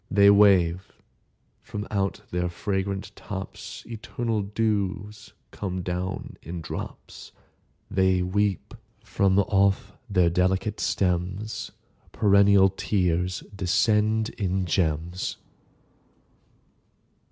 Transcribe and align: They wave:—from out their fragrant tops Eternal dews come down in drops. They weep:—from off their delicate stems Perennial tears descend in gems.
They 0.09 0.31
wave:—from 0.31 1.87
out 1.91 2.21
their 2.31 2.49
fragrant 2.49 3.15
tops 3.15 3.85
Eternal 3.85 4.41
dews 4.41 5.33
come 5.51 5.83
down 5.83 6.37
in 6.41 6.59
drops. 6.59 7.31
They 7.91 8.23
weep:—from 8.23 9.37
off 9.41 9.93
their 10.09 10.31
delicate 10.31 10.79
stems 10.79 11.71
Perennial 12.13 12.69
tears 12.69 13.43
descend 13.55 14.29
in 14.39 14.65
gems. 14.65 15.37